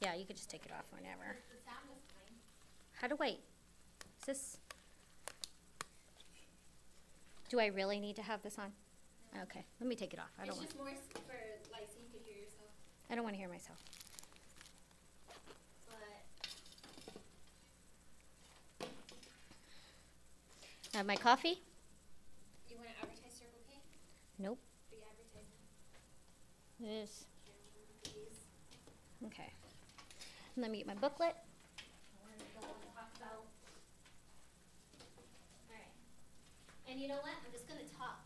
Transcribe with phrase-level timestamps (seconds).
[0.00, 1.36] Yeah, you could just take it off whenever.
[3.00, 3.36] How do I, is
[4.26, 4.56] this?
[7.48, 8.72] Do I really need to have this on?
[9.42, 10.30] Okay, let me take it off.
[10.40, 10.88] I don't It's want, just more
[11.26, 12.68] for like so you could hear yourself.
[13.10, 13.78] I don't want to hear myself.
[20.92, 21.60] But Uh, my coffee?
[22.68, 23.76] you want to advertise Circle K?
[24.38, 24.58] Nope.
[24.90, 25.60] Free advertisement.
[26.80, 27.24] This,
[29.26, 29.52] okay.
[30.56, 31.34] Let me get my booklet.
[36.88, 37.00] And.
[37.00, 37.32] You know what?
[37.46, 38.18] I'm just gonna talk.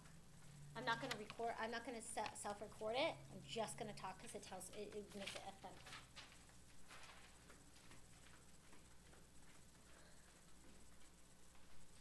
[0.77, 3.15] I'm not gonna record, I'm not gonna self-record it.
[3.33, 5.71] I'm just gonna talk because it tells, it, it makes it FM.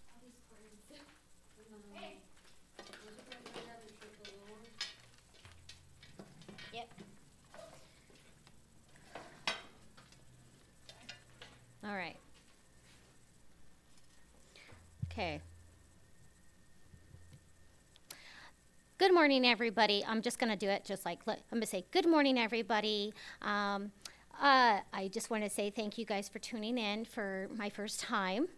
[0.10, 0.82] All these words.
[1.94, 2.18] Hey.
[6.74, 6.90] Yep.
[11.86, 12.16] All right.
[15.24, 15.40] Okay.
[18.98, 20.04] Good morning, everybody.
[20.06, 23.14] I'm just going to do it just like, I'm going to say, Good morning, everybody.
[23.42, 23.94] Um,
[24.42, 28.02] uh, I just want to say thank you guys for tuning in for my first
[28.02, 28.50] time.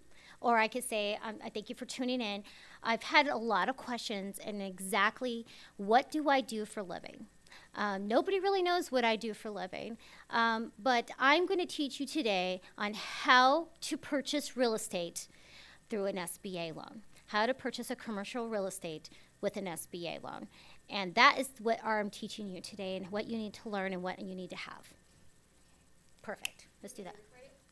[0.41, 2.43] Or I could say, um, I thank you for tuning in.
[2.81, 5.45] I've had a lot of questions and exactly
[5.77, 7.27] what do I do for living?
[7.75, 9.97] Um, nobody really knows what I do for living,
[10.31, 15.27] um, but I'm going to teach you today on how to purchase real estate
[15.89, 17.01] through an SBA loan.
[17.27, 19.09] How to purchase a commercial real estate
[19.41, 20.47] with an SBA loan.
[20.89, 24.03] And that is what I'm teaching you today and what you need to learn and
[24.03, 24.93] what you need to have.
[26.21, 26.67] Perfect.
[26.81, 27.15] Let's do that.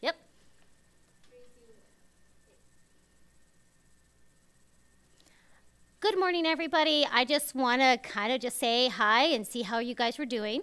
[0.01, 0.15] Yep.
[5.99, 7.07] Good morning, everybody.
[7.11, 10.25] I just want to kind of just say hi and see how you guys were
[10.25, 10.61] doing.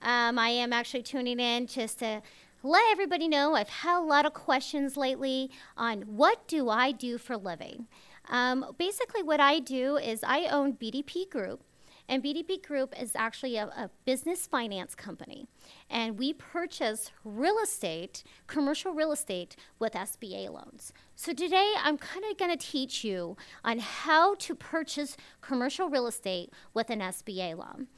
[0.00, 2.22] Um, I am actually tuning in just to
[2.62, 7.18] let everybody know I've had a lot of questions lately on what do I do
[7.18, 7.88] for living.
[8.28, 11.64] Um, basically, what I do is I own BDP Group,
[12.08, 15.46] and BDP Group is actually a, a business finance company.
[15.88, 20.92] And we purchase real estate, commercial real estate, with SBA loans.
[21.16, 26.06] So today I'm kind of going to teach you on how to purchase commercial real
[26.06, 27.88] estate with an SBA loan.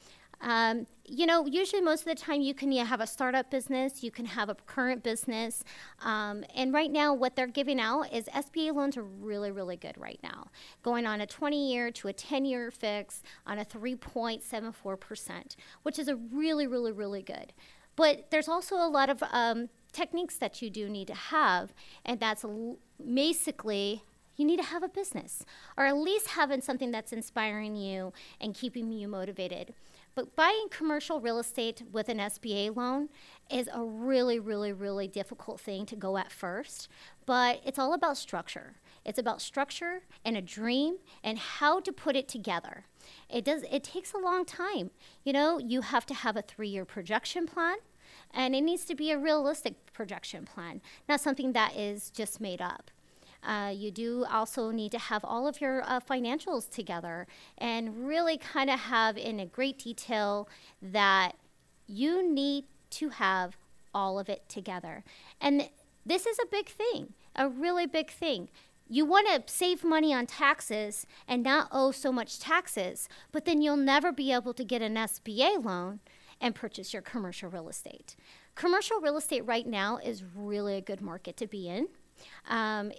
[0.45, 4.11] Um, you know, usually most of the time you can have a startup business, you
[4.11, 5.63] can have a current business.
[6.01, 9.97] Um, and right now, what they're giving out is SBA loans are really, really good
[9.97, 10.51] right now,
[10.83, 16.07] going on a 20 year to a 10 year fix on a 3.74%, which is
[16.07, 17.51] a really, really, really good.
[17.95, 21.73] But there's also a lot of um, techniques that you do need to have,
[22.05, 22.45] and that's
[23.03, 24.03] basically
[24.37, 25.45] you need to have a business
[25.77, 29.73] or at least having something that's inspiring you and keeping you motivated.
[30.15, 33.09] But buying commercial real estate with an SBA loan
[33.51, 36.87] is a really, really, really difficult thing to go at first,
[37.25, 38.75] but it's all about structure.
[39.03, 42.85] It's about structure and a dream and how to put it together.
[43.29, 44.91] It does it takes a long time.
[45.23, 47.77] You know, you have to have a 3-year projection plan
[48.33, 52.61] and it needs to be a realistic projection plan, not something that is just made
[52.61, 52.89] up.
[53.45, 58.37] Uh, you do also need to have all of your uh, financials together and really
[58.37, 60.49] kind of have in a great detail
[60.81, 61.33] that
[61.87, 63.57] you need to have
[63.93, 65.03] all of it together.
[65.39, 65.69] And
[66.05, 68.49] this is a big thing, a really big thing.
[68.87, 73.61] You want to save money on taxes and not owe so much taxes, but then
[73.61, 75.99] you'll never be able to get an SBA loan
[76.39, 78.15] and purchase your commercial real estate.
[78.53, 81.87] Commercial real estate right now is really a good market to be in.
[82.47, 82.91] Um,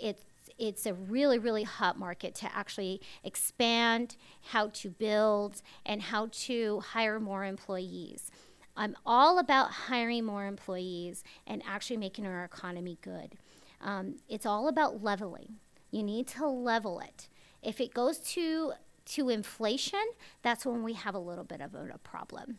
[0.59, 4.17] it's a really really hot market to actually expand
[4.53, 8.31] how to build and how to hire more employees.
[8.77, 13.37] I'm all about hiring more employees and actually making our economy good.
[13.81, 15.57] Um, it's all about leveling.
[15.91, 17.29] You need to level it.
[17.63, 18.73] If it goes to
[19.07, 20.05] to inflation
[20.43, 22.59] that's when we have a little bit of a, a problem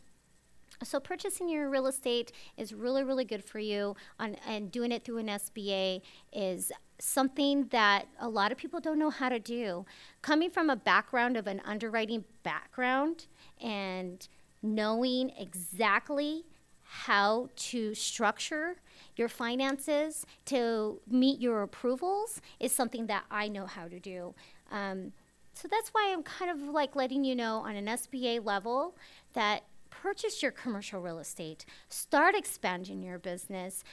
[0.82, 5.04] so purchasing your real estate is really, really good for you, on, and doing it
[5.04, 6.02] through an SBA
[6.32, 9.84] is something that a lot of people don't know how to do.
[10.22, 13.26] Coming from a background of an underwriting background
[13.60, 14.26] and
[14.62, 16.44] knowing exactly
[16.82, 18.76] how to structure
[19.16, 24.34] your finances to meet your approvals is something that I know how to do.
[24.70, 25.12] Um,
[25.52, 28.96] so that's why I'm kind of like letting you know on an SBA level
[29.34, 29.64] that
[30.02, 33.84] purchase your commercial real estate, start expanding your business,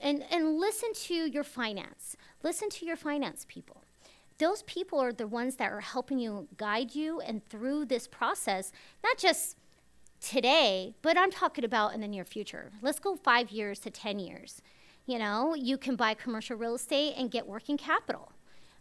[0.00, 2.16] and, and listen to your finance.
[2.42, 3.82] Listen to your finance people.
[4.38, 8.72] Those people are the ones that are helping you guide you and through this process,
[9.04, 9.56] not just
[10.20, 12.72] today, but I'm talking about in the near future.
[12.80, 14.62] Let's go five years to 10 years.
[15.06, 18.32] You know, you can buy commercial real estate and get working capital.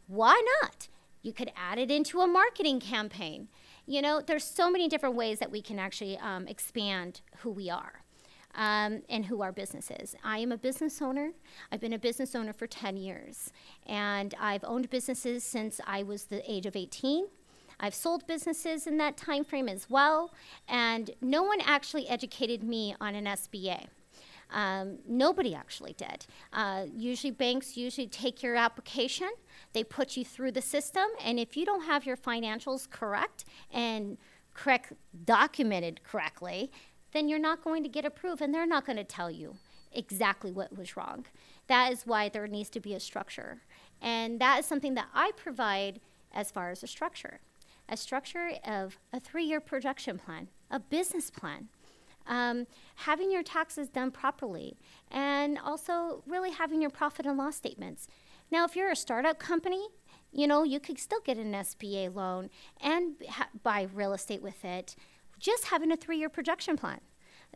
[0.07, 0.87] Why not?
[1.21, 3.47] You could add it into a marketing campaign.
[3.85, 7.69] You know, there's so many different ways that we can actually um, expand who we
[7.69, 8.03] are.
[8.53, 10.13] Um, and who our business is.
[10.25, 11.31] I am a business owner.
[11.71, 13.53] I've been a business owner for 10 years,
[13.85, 17.27] and I've owned businesses since I was the age of 18.
[17.79, 20.33] I've sold businesses in that time frame as well,
[20.67, 23.87] and no one actually educated me on an SBA.
[24.51, 26.25] Um, nobody actually did.
[26.51, 29.29] Uh, usually, banks usually take your application,
[29.73, 34.17] they put you through the system, and if you don't have your financials correct and
[34.53, 34.93] correct
[35.25, 36.71] documented correctly,
[37.13, 39.55] then you're not going to get approved, and they're not going to tell you
[39.93, 41.25] exactly what was wrong.
[41.67, 43.61] That is why there needs to be a structure,
[44.01, 46.01] and that is something that I provide
[46.33, 47.39] as far as a structure
[47.91, 51.67] a structure of a three year production plan, a business plan,
[52.27, 54.77] um, having your taxes done properly,
[55.09, 58.07] and also really having your profit and loss statements.
[58.51, 59.87] Now, if you're a startup company,
[60.31, 62.49] you know, you could still get an SBA loan
[62.81, 64.95] and ha- buy real estate with it,
[65.39, 66.99] just having a three year projection plan,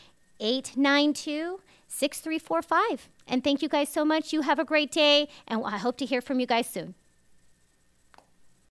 [0.41, 3.09] 892 6345.
[3.27, 4.33] And thank you guys so much.
[4.33, 6.95] You have a great day, and I hope to hear from you guys soon.